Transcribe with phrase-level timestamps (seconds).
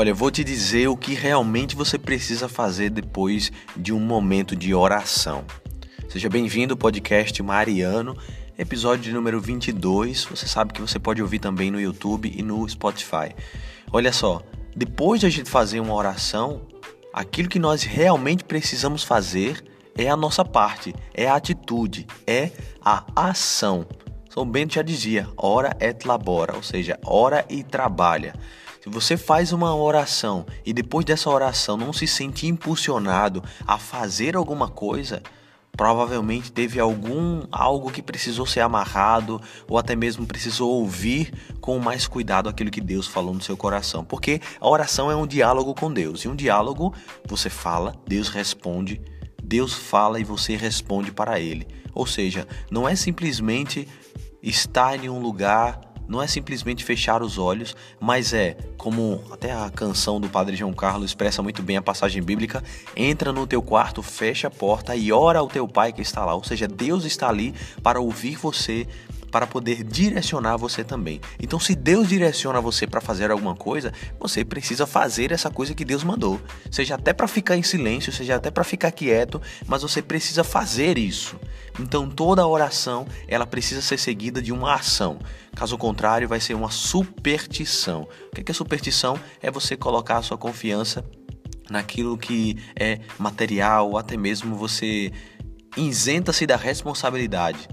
[0.00, 4.72] Olha, vou te dizer o que realmente você precisa fazer depois de um momento de
[4.72, 5.44] oração.
[6.08, 8.16] Seja bem-vindo ao podcast Mariano,
[8.56, 10.24] episódio número 22.
[10.26, 13.34] Você sabe que você pode ouvir também no YouTube e no Spotify.
[13.92, 14.40] Olha só,
[14.76, 16.62] depois de a gente fazer uma oração,
[17.12, 19.64] aquilo que nós realmente precisamos fazer
[19.96, 23.84] é a nossa parte, é a atitude, é a ação.
[24.30, 28.32] São Bento já dizia, ora et labora, ou seja, ora e trabalha.
[28.90, 34.68] Você faz uma oração e depois dessa oração não se sente impulsionado a fazer alguma
[34.68, 35.22] coisa,
[35.76, 42.08] provavelmente teve algum algo que precisou ser amarrado ou até mesmo precisou ouvir com mais
[42.08, 45.92] cuidado aquilo que Deus falou no seu coração, porque a oração é um diálogo com
[45.92, 46.92] Deus e um diálogo
[47.26, 49.00] você fala, Deus responde,
[49.42, 51.66] Deus fala e você responde para ele.
[51.94, 53.86] Ou seja, não é simplesmente
[54.42, 59.70] estar em um lugar não é simplesmente fechar os olhos, mas é, como até a
[59.70, 62.64] canção do Padre João Carlos expressa muito bem a passagem bíblica,
[62.96, 66.34] entra no teu quarto, fecha a porta e ora ao teu pai que está lá.
[66.34, 68.86] Ou seja, Deus está ali para ouvir você,
[69.30, 71.20] para poder direcionar você também.
[71.40, 75.84] Então, se Deus direciona você para fazer alguma coisa, você precisa fazer essa coisa que
[75.84, 76.40] Deus mandou.
[76.70, 80.98] Seja até para ficar em silêncio, seja até para ficar quieto, mas você precisa fazer
[80.98, 81.38] isso.
[81.78, 85.18] Então, toda oração, ela precisa ser seguida de uma ação.
[85.54, 88.08] Caso contrário, vai ser uma superstição.
[88.32, 89.18] O que é superstição?
[89.40, 91.04] É você colocar a sua confiança
[91.70, 95.12] naquilo que é material, ou até mesmo você
[95.76, 97.68] isenta-se da responsabilidade.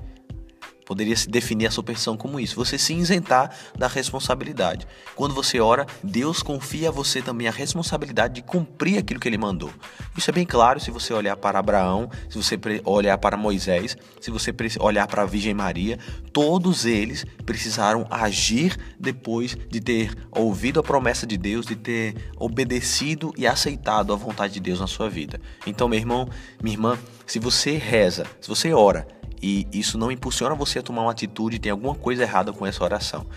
[0.86, 4.88] Poderia se definir a superstição como isso: você se isentar da responsabilidade.
[5.16, 9.38] Quando você ora, Deus confia a você também a responsabilidade de cumprir aquilo que ele
[9.38, 9.72] mandou.
[10.16, 14.30] Isso é bem claro se você olhar para Abraão, se você olhar para Moisés, se
[14.30, 15.98] você olhar para a Virgem Maria,
[16.32, 23.34] todos eles precisaram agir depois de ter ouvido a promessa de Deus, de ter obedecido
[23.38, 25.40] e aceitado a vontade de Deus na sua vida.
[25.66, 26.30] Então, meu irmão,
[26.62, 29.08] minha irmã, se você reza, se você ora
[29.48, 32.84] e isso não impulsiona você a tomar uma atitude, tem alguma coisa errada com essa
[32.84, 33.28] oração.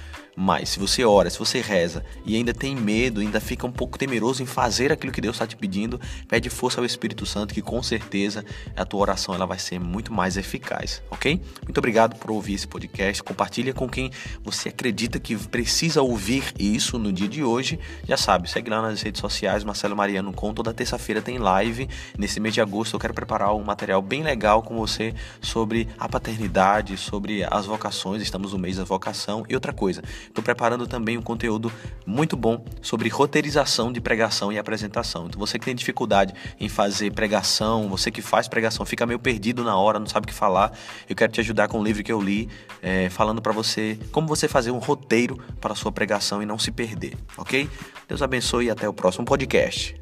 [0.41, 3.99] Mas se você ora, se você reza e ainda tem medo, ainda fica um pouco
[3.99, 7.61] temeroso em fazer aquilo que Deus está te pedindo, pede força ao Espírito Santo que
[7.61, 8.45] com certeza
[8.77, 11.43] a tua oração ela vai ser muito mais eficaz, ok?
[11.65, 13.21] Muito obrigado por ouvir esse podcast.
[13.21, 17.77] Compartilha com quem você acredita que precisa ouvir isso no dia de hoje.
[18.07, 20.55] Já sabe, segue lá nas redes sociais, Marcelo Mariano com.
[20.55, 21.89] Toda terça-feira tem live.
[22.17, 26.09] Nesse mês de agosto eu quero preparar um material bem legal com você sobre a
[26.09, 28.23] paternidade, sobre as vocações.
[28.23, 30.03] Estamos no mês da vocação e outra coisa.
[30.27, 31.73] Estou preparando também um conteúdo
[32.07, 35.27] muito bom sobre roteirização de pregação e apresentação.
[35.27, 39.65] Então, você que tem dificuldade em fazer pregação, você que faz pregação, fica meio perdido
[39.65, 40.73] na hora, não sabe o que falar,
[41.09, 42.49] eu quero te ajudar com um livro que eu li,
[42.83, 46.59] é, falando para você como você fazer um roteiro para a sua pregação e não
[46.59, 47.69] se perder, ok?
[48.07, 49.95] Deus abençoe e até o próximo podcast.